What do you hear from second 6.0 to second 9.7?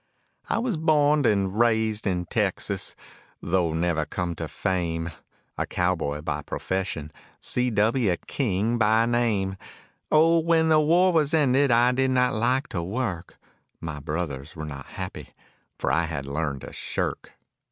by profession, C.W. King, by name.